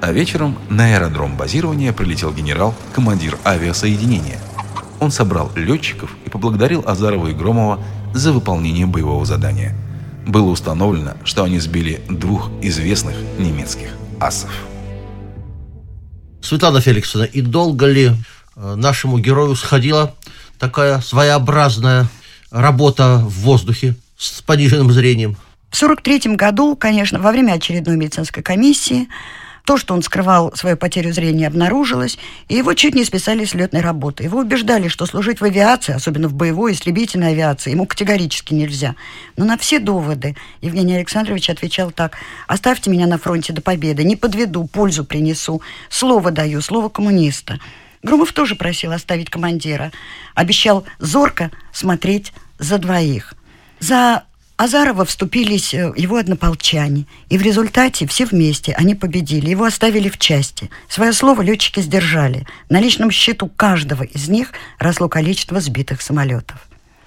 А 0.00 0.12
вечером 0.12 0.56
на 0.68 0.86
аэродром 0.86 1.36
базирования 1.36 1.92
прилетел 1.92 2.32
генерал, 2.32 2.74
командир 2.92 3.36
авиасоединения. 3.44 4.38
Он 5.00 5.10
собрал 5.10 5.50
летчиков 5.54 6.10
и 6.24 6.30
поблагодарил 6.30 6.84
Азарова 6.86 7.28
и 7.28 7.34
Громова 7.34 7.80
за 8.14 8.32
выполнение 8.32 8.86
боевого 8.86 9.24
задания. 9.24 9.74
Было 10.28 10.50
установлено, 10.50 11.14
что 11.24 11.42
они 11.42 11.58
сбили 11.58 12.02
двух 12.10 12.50
известных 12.60 13.16
немецких 13.38 13.88
асов. 14.20 14.50
Светлана 16.42 16.82
Феликсовна, 16.82 17.24
и 17.24 17.40
долго 17.40 17.86
ли 17.86 18.10
э, 18.54 18.74
нашему 18.74 19.18
герою 19.18 19.56
сходила 19.56 20.14
такая 20.58 21.00
своеобразная 21.00 22.08
работа 22.50 23.16
в 23.24 23.40
воздухе 23.40 23.96
с 24.18 24.42
пониженным 24.42 24.92
зрением? 24.92 25.34
В 25.70 25.76
1943 25.82 26.36
году, 26.36 26.76
конечно, 26.76 27.18
во 27.18 27.30
время 27.30 27.52
очередной 27.52 27.96
медицинской 27.96 28.42
комиссии 28.42 29.08
то, 29.68 29.76
что 29.76 29.92
он 29.92 30.00
скрывал 30.00 30.50
свою 30.56 30.78
потерю 30.78 31.12
зрения, 31.12 31.46
обнаружилось, 31.46 32.16
и 32.48 32.54
его 32.54 32.72
чуть 32.72 32.94
не 32.94 33.04
списали 33.04 33.44
с 33.44 33.52
летной 33.52 33.82
работы. 33.82 34.24
Его 34.24 34.38
убеждали, 34.38 34.88
что 34.88 35.04
служить 35.04 35.42
в 35.42 35.44
авиации, 35.44 35.92
особенно 35.94 36.26
в 36.28 36.32
боевой 36.32 36.72
истребительной 36.72 37.32
авиации, 37.32 37.72
ему 37.72 37.84
категорически 37.84 38.54
нельзя. 38.54 38.94
Но 39.36 39.44
на 39.44 39.58
все 39.58 39.78
доводы 39.78 40.36
Евгений 40.62 40.96
Александрович 40.96 41.50
отвечал 41.50 41.90
так. 41.90 42.16
«Оставьте 42.46 42.88
меня 42.88 43.06
на 43.06 43.18
фронте 43.18 43.52
до 43.52 43.60
победы, 43.60 44.04
не 44.04 44.16
подведу, 44.16 44.66
пользу 44.66 45.04
принесу, 45.04 45.60
слово 45.90 46.30
даю, 46.30 46.62
слово 46.62 46.88
коммуниста». 46.88 47.60
Громов 48.02 48.32
тоже 48.32 48.54
просил 48.54 48.92
оставить 48.92 49.28
командира. 49.28 49.92
Обещал 50.34 50.86
зорко 50.98 51.50
смотреть 51.74 52.32
за 52.58 52.78
двоих. 52.78 53.34
За 53.80 54.24
Азарова 54.58 55.04
вступились 55.04 55.72
э, 55.72 55.92
его 55.96 56.16
однополчане, 56.16 57.06
и 57.28 57.38
в 57.38 57.42
результате 57.42 58.08
все 58.08 58.26
вместе 58.26 58.72
они 58.72 58.96
победили. 58.96 59.50
Его 59.50 59.64
оставили 59.64 60.08
в 60.08 60.18
части. 60.18 60.68
Свое 60.88 61.12
слово 61.12 61.42
летчики 61.42 61.78
сдержали. 61.78 62.44
На 62.68 62.80
личном 62.80 63.12
счету 63.12 63.46
каждого 63.46 64.02
из 64.02 64.28
них 64.28 64.48
росло 64.80 65.08
количество 65.08 65.60
сбитых 65.60 66.02
самолетов. 66.02 66.56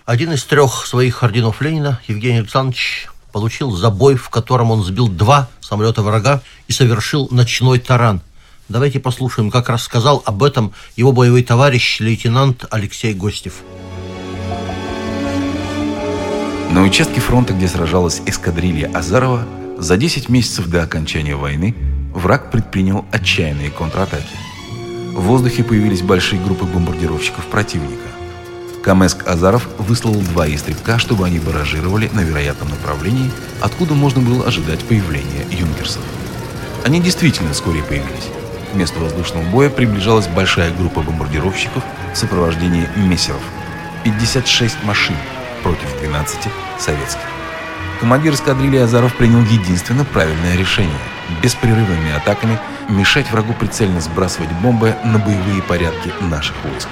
Один 0.05 0.31
из 0.31 0.45
трех 0.45 0.85
своих 0.85 1.23
орденов 1.23 1.61
Ленина, 1.61 1.99
Евгений 2.07 2.39
Александрович, 2.39 3.09
получил 3.33 3.71
за 3.71 3.89
бой, 3.89 4.15
в 4.15 4.29
котором 4.29 4.71
он 4.71 4.85
сбил 4.85 5.09
два 5.09 5.49
самолета 5.59 6.03
врага 6.03 6.41
и 6.69 6.71
совершил 6.71 7.27
ночной 7.31 7.79
таран. 7.79 8.21
Давайте 8.69 9.01
послушаем, 9.01 9.51
как 9.51 9.67
рассказал 9.67 10.23
об 10.25 10.41
этом 10.43 10.71
его 10.95 11.11
боевой 11.11 11.43
товарищ, 11.43 11.99
лейтенант 11.99 12.63
Алексей 12.71 13.13
Гостев. 13.13 13.55
На 16.71 16.83
участке 16.83 17.19
фронта, 17.19 17.51
где 17.51 17.67
сражалась 17.67 18.21
эскадрилья 18.25 18.89
Азарова, 18.93 19.43
за 19.77 19.97
10 19.97 20.29
месяцев 20.29 20.67
до 20.67 20.81
окончания 20.81 21.35
войны 21.35 21.75
враг 22.13 22.49
предпринял 22.49 23.03
отчаянные 23.11 23.69
контратаки. 23.69 24.37
В 25.13 25.19
воздухе 25.19 25.65
появились 25.65 26.01
большие 26.01 26.41
группы 26.41 26.63
бомбардировщиков 26.63 27.45
противника. 27.47 28.07
Камеск 28.81 29.27
Азаров 29.27 29.67
выслал 29.79 30.13
два 30.13 30.47
истребка, 30.47 30.97
чтобы 30.97 31.25
они 31.25 31.39
баражировали 31.39 32.09
на 32.13 32.21
вероятном 32.21 32.69
направлении, 32.69 33.29
откуда 33.59 33.93
можно 33.93 34.21
было 34.21 34.47
ожидать 34.47 34.79
появления 34.85 35.45
юнкерсов. 35.51 36.01
Они 36.85 37.01
действительно 37.01 37.51
вскоре 37.51 37.83
появились. 37.83 38.29
К 38.71 38.75
месту 38.75 39.01
воздушного 39.01 39.43
боя 39.49 39.69
приближалась 39.69 40.27
большая 40.27 40.73
группа 40.73 41.01
бомбардировщиков 41.01 41.83
в 42.13 42.17
сопровождении 42.17 42.87
мессеров. 42.95 43.41
56 44.05 44.85
машин 44.85 45.17
против 45.63 45.99
12 45.99 46.39
советских. 46.79 47.21
Командир 47.99 48.33
эскадрильи 48.33 48.77
Азаров 48.77 49.13
принял 49.15 49.41
единственно 49.41 50.05
правильное 50.05 50.57
решение– 50.57 50.97
беспрерывными 51.41 52.11
атаками 52.11 52.59
мешать 52.89 53.29
врагу 53.31 53.53
прицельно 53.53 54.01
сбрасывать 54.01 54.51
бомбы 54.53 54.95
на 55.03 55.19
боевые 55.19 55.61
порядки 55.61 56.11
наших 56.21 56.55
войск. 56.63 56.87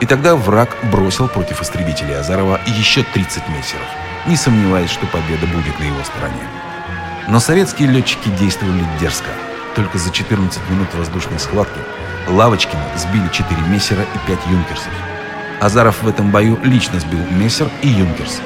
И 0.00 0.06
тогда 0.06 0.36
враг 0.36 0.76
бросил 0.92 1.28
против 1.28 1.62
истребителей 1.62 2.18
Азарова 2.18 2.60
еще 2.66 3.02
30 3.02 3.48
мессеров, 3.48 3.88
не 4.26 4.36
сомневаясь, 4.36 4.90
что 4.90 5.06
победа 5.06 5.46
будет 5.46 5.78
на 5.78 5.84
его 5.84 6.04
стороне. 6.04 6.42
Но 7.28 7.40
советские 7.40 7.88
летчики 7.88 8.28
действовали 8.28 8.84
дерзко. 9.00 9.30
Только 9.74 9.98
за 9.98 10.10
14 10.10 10.60
минут 10.70 10.88
воздушной 10.94 11.38
схватки 11.38 11.78
Лавочкины 12.28 12.82
сбили 12.96 13.28
4 13.28 13.60
мессера 13.68 14.02
и 14.02 14.26
5 14.26 14.38
юнкерсов. 14.48 14.92
Азаров 15.60 16.02
в 16.02 16.08
этом 16.08 16.30
бою 16.30 16.58
лично 16.62 17.00
сбил 17.00 17.20
мессер 17.30 17.68
и 17.82 17.88
юнкерс. 17.88 18.40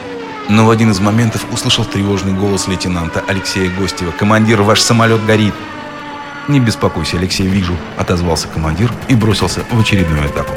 Но 0.48 0.66
в 0.66 0.70
один 0.70 0.90
из 0.90 1.00
моментов 1.00 1.44
услышал 1.52 1.84
тревожный 1.84 2.32
голос 2.32 2.66
лейтенанта 2.66 3.22
Алексея 3.28 3.70
Гостева. 3.78 4.10
«Командир, 4.12 4.62
ваш 4.62 4.80
самолет 4.80 5.24
горит!» 5.24 5.54
«Не 6.48 6.58
беспокойся, 6.58 7.16
Алексей, 7.16 7.46
вижу»,— 7.46 7.76
отозвался 7.96 8.48
командир 8.48 8.92
и 9.08 9.14
бросился 9.14 9.64
в 9.70 9.80
очередную 9.80 10.24
атаку. 10.24 10.54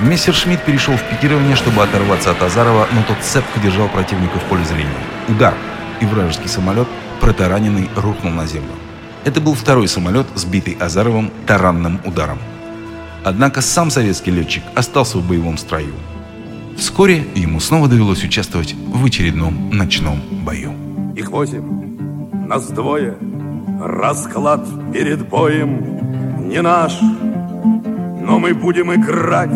Мессер 0.00 0.34
Шмидт 0.34 0.64
перешел 0.64 0.96
в 0.96 1.02
пикирование, 1.02 1.56
чтобы 1.56 1.82
оторваться 1.82 2.32
от 2.32 2.42
Азарова, 2.42 2.88
но 2.92 3.02
тот 3.04 3.18
цепко 3.22 3.60
держал 3.60 3.88
противника 3.88 4.38
в 4.38 4.42
поле 4.44 4.64
зрения. 4.64 4.90
Удар, 5.28 5.54
и 6.00 6.04
вражеский 6.04 6.48
самолет, 6.48 6.88
протараненный, 7.20 7.88
рухнул 7.96 8.32
на 8.32 8.46
землю. 8.46 8.72
Это 9.24 9.40
был 9.40 9.54
второй 9.54 9.86
самолет, 9.86 10.26
сбитый 10.34 10.76
Азаровым 10.80 11.30
таранным 11.46 12.00
ударом. 12.04 12.38
Однако 13.24 13.60
сам 13.60 13.90
советский 13.90 14.32
летчик 14.32 14.62
остался 14.74 15.18
в 15.18 15.28
боевом 15.28 15.56
строю. 15.56 15.94
Вскоре 16.76 17.24
ему 17.34 17.60
снова 17.60 17.88
довелось 17.88 18.24
участвовать 18.24 18.74
в 18.74 19.04
очередном 19.04 19.70
ночном 19.70 20.20
бою. 20.44 20.72
Их 21.14 21.30
восемь, 21.30 22.46
нас 22.48 22.66
двое, 22.68 23.16
расклад 23.80 24.66
перед 24.92 25.28
боем 25.28 26.48
не 26.48 26.60
наш, 26.62 26.98
но 27.00 28.38
мы 28.38 28.54
будем 28.54 28.92
играть. 28.92 29.50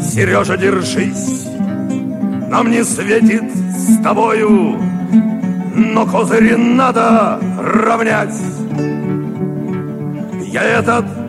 Сережа, 0.00 0.56
держись, 0.56 1.46
нам 2.48 2.70
не 2.70 2.84
светит 2.84 3.44
с 3.54 4.02
тобою, 4.02 4.78
но 5.74 6.06
козыри 6.06 6.54
надо 6.54 7.40
равнять. 7.58 8.34
Я 10.52 10.62
этот 10.62 11.25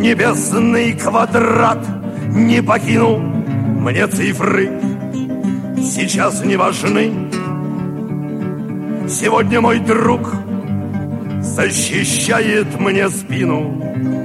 небесный 0.00 0.94
квадрат 0.94 1.86
не 2.28 2.62
покину, 2.62 3.18
мне 3.18 4.06
цифры 4.06 4.70
сейчас 5.76 6.42
не 6.44 6.56
важны. 6.56 7.12
Сегодня 9.08 9.60
мой 9.60 9.78
друг 9.78 10.32
защищает 11.40 12.80
мне 12.80 13.10
спину, 13.10 13.82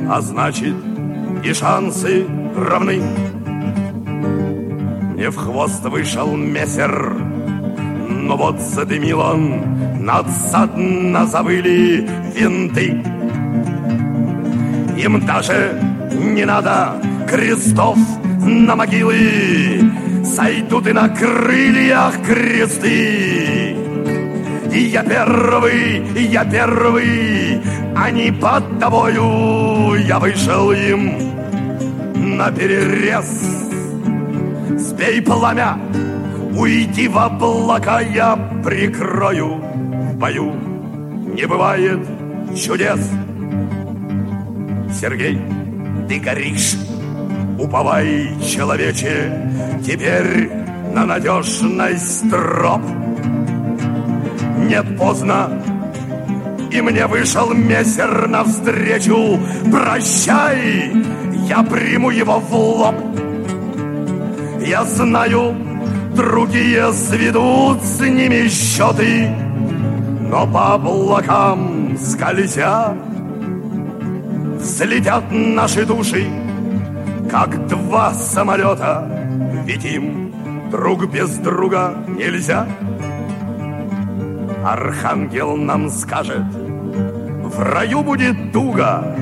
а 0.09 0.21
значит 0.21 0.75
и 1.43 1.53
шансы 1.53 2.25
равны. 2.55 3.01
Мне 5.13 5.29
в 5.29 5.35
хвост 5.35 5.83
вышел 5.83 6.35
мессер, 6.35 7.15
но 8.09 8.37
вот 8.37 8.61
задымил 8.61 9.19
он, 9.19 10.03
надсадно 10.05 11.25
завыли 11.25 12.07
винты. 12.33 13.14
Им 15.05 15.23
даже 15.23 15.79
не 16.13 16.45
надо 16.45 16.99
крестов 17.29 17.95
на 18.41 18.75
могилы, 18.75 19.91
Сойдут 20.23 20.87
и 20.87 20.93
на 20.93 21.09
крыльях 21.09 22.15
кресты. 22.25 23.75
И 24.73 24.79
я 24.79 25.03
первый, 25.03 25.97
и 26.17 26.23
я 26.23 26.43
первый, 26.43 27.61
не 28.13 28.31
под 28.31 28.79
тобою 28.79 29.93
я 30.07 30.17
вышел 30.17 30.71
им 30.71 31.13
на 32.15 32.49
перерез. 32.49 33.29
Сбей 34.75 35.21
пламя, 35.21 35.77
уйди 36.57 37.07
в 37.07 37.19
облака, 37.19 38.01
я 38.01 38.35
прикрою 38.63 39.57
в 39.57 40.17
бою. 40.17 40.51
Не 41.35 41.45
бывает 41.45 41.99
чудес. 42.55 43.24
Сергей, 44.99 45.41
ты 46.07 46.19
горишь, 46.19 46.77
уповай, 47.59 48.29
человече, 48.41 49.51
теперь 49.85 50.49
на 50.93 51.05
надежность 51.05 52.29
троп. 52.29 52.81
Нет, 54.69 54.97
поздно, 54.97 55.61
и 56.71 56.79
мне 56.79 57.07
вышел 57.07 57.53
мессер 57.53 58.29
навстречу. 58.29 59.37
Прощай, 59.69 60.93
я 61.49 61.61
приму 61.61 62.09
его 62.09 62.39
в 62.39 62.53
лоб. 62.53 62.95
Я 64.65 64.85
знаю, 64.85 65.55
другие 66.15 66.93
сведут 66.93 67.83
с 67.83 67.99
ними 67.99 68.47
счеты, 68.47 69.27
но 70.21 70.47
по 70.47 70.75
облакам 70.75 71.97
скользя 71.97 72.95
Взлетят 74.75 75.31
наши 75.31 75.85
души, 75.85 76.27
как 77.31 77.65
два 77.67 78.13
самолета, 78.13 79.09
ведь 79.65 79.85
им 79.85 80.33
друг 80.69 81.09
без 81.09 81.37
друга 81.37 81.93
нельзя. 82.09 82.67
Архангел 84.65 85.55
нам 85.55 85.89
скажет, 85.89 86.43
в 86.43 87.57
раю 87.57 88.03
будет 88.03 88.51
туго, 88.51 89.15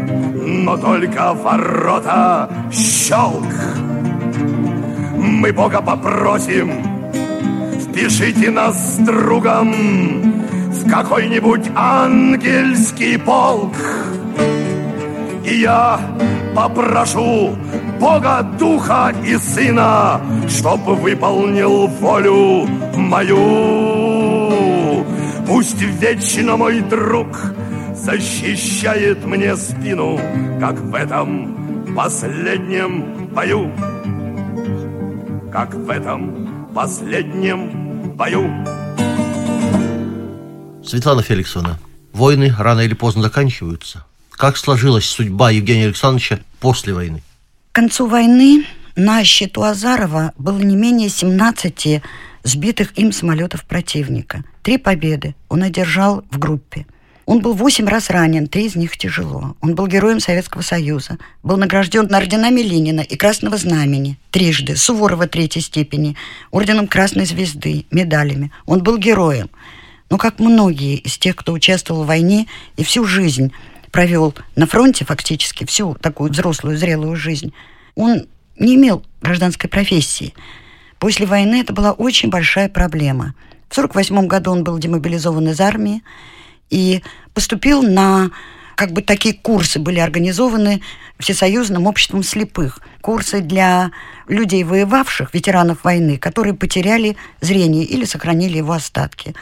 но 0.43 0.75
только 0.75 1.35
ворота 1.35 2.49
щелк. 2.71 3.53
Мы 5.15 5.53
Бога 5.53 5.83
попросим, 5.83 6.71
впишите 7.79 8.49
нас 8.49 8.95
с 8.95 8.97
другом 9.05 9.71
в 10.71 10.89
какой-нибудь 10.89 11.69
ангельский 11.75 13.19
полк. 13.19 13.75
И 15.45 15.59
я 15.61 15.99
попрошу 16.55 17.57
Бога, 17.99 18.43
Духа 18.59 19.13
и 19.25 19.37
Сына, 19.37 20.21
чтобы 20.47 20.95
выполнил 20.95 21.87
волю 21.87 22.67
мою. 22.95 24.33
Пусть 25.45 25.81
вечно 25.81 26.57
мой 26.57 26.81
друг 26.81 27.27
защищает 27.93 29.25
мне 29.25 29.55
спину, 29.55 30.19
как 30.59 30.79
в 30.79 30.95
этом 30.95 31.95
последнем 31.95 33.27
бою. 33.33 33.71
Как 35.51 35.73
в 35.73 35.89
этом 35.89 36.69
последнем 36.73 38.13
бою. 38.15 38.49
Светлана 40.83 41.21
Феликсовна, 41.21 41.77
войны 42.13 42.53
рано 42.57 42.81
или 42.81 42.93
поздно 42.93 43.21
заканчиваются. 43.23 44.05
Как 44.37 44.57
сложилась 44.57 45.05
судьба 45.05 45.51
Евгения 45.51 45.85
Александровича 45.85 46.39
после 46.59 46.93
войны? 46.93 47.21
К 47.71 47.75
концу 47.75 48.07
войны 48.07 48.65
на 48.95 49.23
счету 49.23 49.63
Азарова 49.63 50.33
было 50.37 50.59
не 50.59 50.75
менее 50.75 51.09
17 51.09 52.01
сбитых 52.43 52.97
им 52.97 53.11
самолетов 53.11 53.65
противника. 53.65 54.43
Три 54.61 54.77
победы 54.77 55.35
он 55.49 55.63
одержал 55.63 56.23
в 56.29 56.37
группе. 56.37 56.85
Он 57.25 57.39
был 57.39 57.53
восемь 57.53 57.87
раз 57.87 58.09
ранен, 58.09 58.47
три 58.47 58.65
из 58.65 58.75
них 58.75 58.97
тяжело. 58.97 59.55
Он 59.61 59.75
был 59.75 59.87
героем 59.87 60.19
Советского 60.19 60.61
Союза, 60.61 61.17
был 61.41 61.55
награжден 61.55 62.13
орденами 62.13 62.59
Ленина 62.59 62.99
и 62.99 63.15
Красного 63.15 63.55
Знамени 63.55 64.19
трижды, 64.29 64.75
Суворова 64.75 65.25
третьей 65.27 65.61
степени, 65.61 66.17
орденом 66.51 66.87
Красной 66.87 67.25
Звезды, 67.25 67.85
медалями. 67.91 68.51
Он 68.65 68.83
был 68.83 68.97
героем. 68.97 69.49
Но 70.09 70.17
как 70.17 70.39
многие 70.39 70.97
из 70.97 71.17
тех, 71.17 71.37
кто 71.37 71.53
участвовал 71.53 72.03
в 72.03 72.07
войне 72.07 72.47
и 72.75 72.83
всю 72.83 73.05
жизнь 73.05 73.53
провел 73.93 74.33
на 74.55 74.65
фронте 74.65 75.05
фактически, 75.05 75.65
всю 75.65 75.93
такую 75.93 76.31
взрослую, 76.31 76.77
зрелую 76.77 77.15
жизнь, 77.15 77.53
он 77.95 78.25
не 78.57 78.75
имел 78.75 79.05
гражданской 79.21 79.69
профессии. 79.69 80.33
После 80.97 81.27
войны 81.27 81.61
это 81.61 81.73
была 81.73 81.91
очень 81.91 82.29
большая 82.29 82.69
проблема. 82.69 83.35
В 83.69 83.77
1948 83.77 84.27
году 84.27 84.51
он 84.51 84.63
был 84.63 84.79
демобилизован 84.79 85.47
из 85.49 85.61
армии 85.61 86.03
и 86.71 87.03
поступил 87.33 87.83
на 87.83 88.31
как 88.75 88.91
бы 88.91 89.03
такие 89.03 89.35
курсы 89.35 89.79
были 89.79 89.99
организованы 89.99 90.81
Всесоюзным 91.19 91.85
обществом 91.85 92.23
слепых. 92.23 92.79
Курсы 93.01 93.41
для 93.41 93.91
людей, 94.27 94.63
воевавших, 94.63 95.35
ветеранов 95.35 95.83
войны, 95.83 96.17
которые 96.17 96.55
потеряли 96.55 97.15
зрение 97.41 97.83
или 97.85 98.05
сохранили 98.05 98.57
его 98.57 98.73
остатки. 98.73 99.35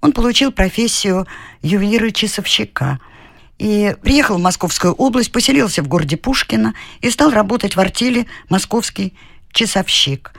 Он 0.00 0.10
получил 0.10 0.50
профессию 0.50 1.28
ювелира-часовщика 1.62 2.98
и 3.58 3.94
приехал 4.02 4.36
в 4.36 4.42
Московскую 4.42 4.94
область, 4.94 5.32
поселился 5.32 5.82
в 5.82 5.88
городе 5.88 6.16
Пушкино 6.16 6.74
и 7.00 7.10
стал 7.10 7.30
работать 7.30 7.76
в 7.76 7.80
артели 7.80 8.26
«Московский 8.48 9.14
часовщик». 9.52 10.32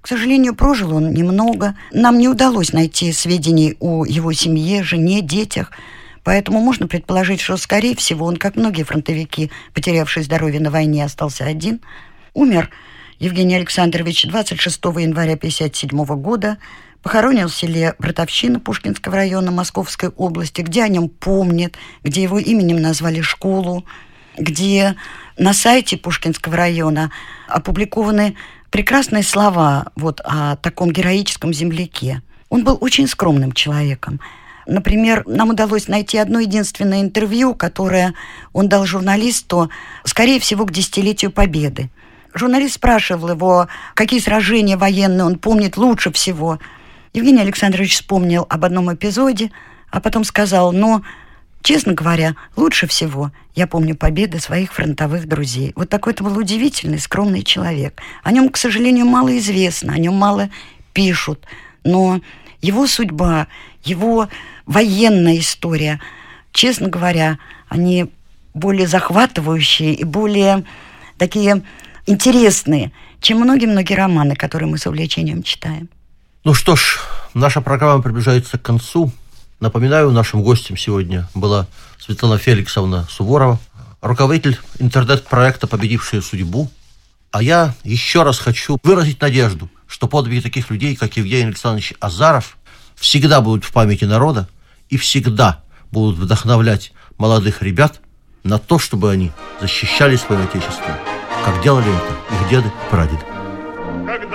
К 0.00 0.08
сожалению, 0.08 0.54
прожил 0.54 0.96
он 0.96 1.12
немного. 1.12 1.76
Нам 1.92 2.18
не 2.18 2.28
удалось 2.28 2.72
найти 2.72 3.12
сведений 3.12 3.76
о 3.78 4.04
его 4.04 4.32
семье, 4.32 4.82
жене, 4.82 5.20
детях– 5.20 5.70
Поэтому 6.24 6.60
можно 6.60 6.86
предположить, 6.86 7.40
что, 7.40 7.56
скорее 7.56 7.96
всего, 7.96 8.26
он, 8.26 8.36
как 8.36 8.56
многие 8.56 8.84
фронтовики, 8.84 9.50
потерявшие 9.74 10.22
здоровье 10.22 10.60
на 10.60 10.70
войне, 10.70 11.04
остался 11.04 11.44
один. 11.44 11.80
Умер 12.32 12.70
Евгений 13.18 13.56
Александрович 13.56 14.24
26 14.24 14.76
января 14.84 15.34
1957 15.34 16.04
года, 16.20 16.58
похоронен 17.02 17.48
в 17.48 17.54
селе 17.54 17.94
Братовщина 17.98 18.60
Пушкинского 18.60 19.16
района 19.16 19.50
Московской 19.50 20.08
области, 20.10 20.62
где 20.62 20.82
о 20.84 20.88
нем 20.88 21.08
помнят, 21.08 21.74
где 22.02 22.22
его 22.22 22.38
именем 22.38 22.80
назвали 22.80 23.20
школу, 23.20 23.84
где 24.38 24.96
на 25.36 25.52
сайте 25.52 25.96
Пушкинского 25.96 26.56
района 26.56 27.10
опубликованы 27.48 28.36
прекрасные 28.70 29.22
слова 29.22 29.86
вот 29.96 30.20
о 30.24 30.56
таком 30.56 30.90
героическом 30.90 31.52
земляке. 31.52 32.22
Он 32.48 32.64
был 32.64 32.78
очень 32.80 33.06
скромным 33.06 33.52
человеком. 33.52 34.20
Например, 34.66 35.24
нам 35.26 35.50
удалось 35.50 35.88
найти 35.88 36.18
одно 36.18 36.38
единственное 36.38 37.00
интервью, 37.00 37.54
которое 37.54 38.14
он 38.52 38.68
дал 38.68 38.86
журналисту, 38.86 39.70
скорее 40.04 40.38
всего, 40.38 40.64
к 40.64 40.72
десятилетию 40.72 41.32
Победы. 41.32 41.90
Журналист 42.34 42.74
спрашивал 42.74 43.30
его, 43.30 43.68
какие 43.94 44.20
сражения 44.20 44.76
военные 44.76 45.24
он 45.24 45.38
помнит 45.38 45.76
лучше 45.76 46.12
всего. 46.12 46.58
Евгений 47.14 47.42
Александрович 47.42 47.94
вспомнил 47.94 48.46
об 48.48 48.64
одном 48.64 48.92
эпизоде, 48.92 49.50
а 49.90 50.00
потом 50.00 50.24
сказал, 50.24 50.72
но, 50.72 51.02
честно 51.62 51.92
говоря, 51.92 52.36
лучше 52.56 52.86
всего 52.86 53.32
я 53.54 53.66
помню 53.66 53.94
победы 53.94 54.40
своих 54.40 54.72
фронтовых 54.72 55.28
друзей. 55.28 55.72
Вот 55.76 55.90
такой 55.90 56.14
это 56.14 56.24
был 56.24 56.38
удивительный, 56.38 56.98
скромный 56.98 57.42
человек. 57.42 58.00
О 58.22 58.32
нем, 58.32 58.48
к 58.48 58.56
сожалению, 58.56 59.04
мало 59.04 59.36
известно, 59.36 59.92
о 59.92 59.98
нем 59.98 60.14
мало 60.14 60.48
пишут, 60.94 61.44
но 61.84 62.22
его 62.62 62.86
судьба, 62.86 63.46
его 63.84 64.30
военная 64.64 65.38
история, 65.38 66.00
честно 66.52 66.88
говоря, 66.88 67.38
они 67.68 68.06
более 68.54 68.86
захватывающие 68.86 69.92
и 69.92 70.04
более 70.04 70.64
такие 71.18 71.62
интересные, 72.06 72.90
чем 73.20 73.40
многие-многие 73.40 73.94
романы, 73.94 74.34
которые 74.34 74.70
мы 74.70 74.78
с 74.78 74.86
увлечением 74.86 75.42
читаем. 75.42 75.90
Ну 76.44 76.54
что 76.54 76.74
ж, 76.74 76.98
наша 77.34 77.60
программа 77.60 78.02
приближается 78.02 78.58
к 78.58 78.62
концу. 78.62 79.12
Напоминаю, 79.60 80.10
нашим 80.10 80.42
гостем 80.42 80.76
сегодня 80.76 81.28
была 81.34 81.68
Светлана 82.00 82.36
Феликсовна 82.36 83.06
Суворова, 83.08 83.60
руководитель 84.00 84.58
интернет-проекта 84.80 85.68
«Победившая 85.68 86.20
судьбу». 86.20 86.68
А 87.30 87.44
я 87.44 87.76
еще 87.84 88.24
раз 88.24 88.40
хочу 88.40 88.76
выразить 88.82 89.20
надежду, 89.20 89.70
что 89.86 90.08
подвиги 90.08 90.40
таких 90.40 90.70
людей, 90.70 90.96
как 90.96 91.16
Евгений 91.16 91.46
Александрович 91.46 91.94
Азаров, 92.00 92.58
всегда 92.96 93.40
будут 93.40 93.64
в 93.64 93.70
памяти 93.70 94.06
народа 94.06 94.48
и 94.88 94.96
всегда 94.96 95.62
будут 95.92 96.18
вдохновлять 96.18 96.92
молодых 97.18 97.62
ребят 97.62 98.00
на 98.42 98.58
то, 98.58 98.80
чтобы 98.80 99.12
они 99.12 99.30
защищали 99.60 100.16
свое 100.16 100.42
отечество, 100.42 100.98
как 101.44 101.62
делали 101.62 101.86
это 101.88 102.34
их 102.34 102.50
деды 102.50 102.66
и 102.66 102.90
прадеды. 102.90 103.31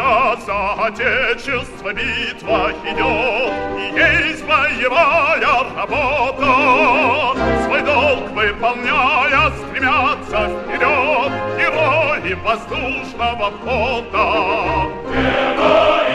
За 0.07 0.73
отечество 0.85 1.93
битва 1.93 2.71
идет, 2.85 3.53
и 3.77 3.99
есть 3.99 4.45
боевая 4.45 5.41
работа, 5.75 7.37
свой 7.65 7.81
долг 7.81 8.29
выполняя, 8.31 9.51
стремятся 9.51 10.49
вперед 10.63 11.31
герои 11.57 12.33
воздушного 12.41 13.51
флота. 13.61 14.89
Герои 15.11 16.06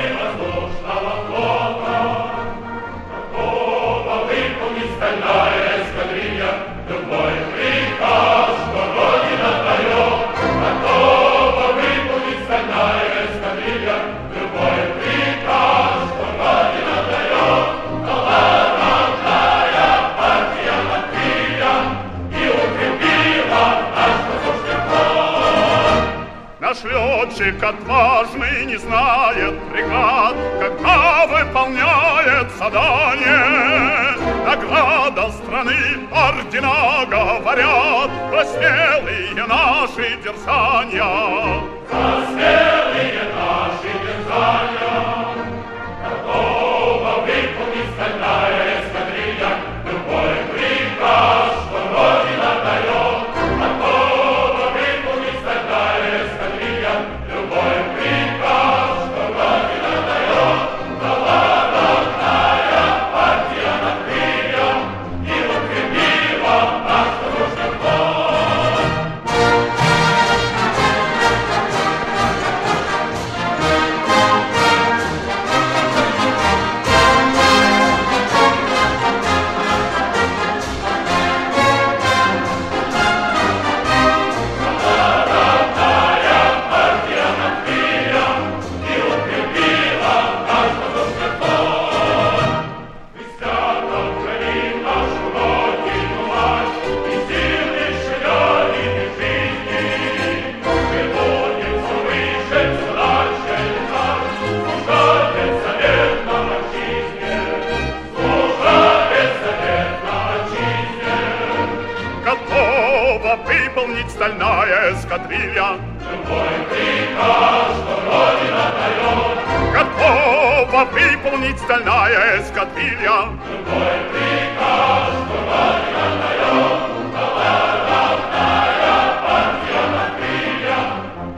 летчик 27.43 27.63
отважный 27.63 28.67
не 28.67 28.77
знает 28.77 29.55
преград, 29.71 30.35
Когда 30.61 31.27
выполняет 31.27 32.51
задание. 32.59 34.17
Награда 34.47 35.31
страны 35.33 35.77
ордена 36.13 37.07
говорят 37.07 38.11
Про 38.31 38.45
смелые 38.45 39.47
наши 39.47 40.19
дерзания. 40.23 41.42